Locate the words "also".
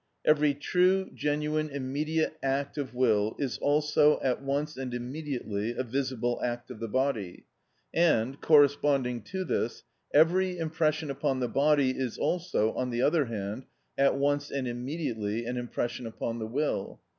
3.59-4.19, 12.17-12.73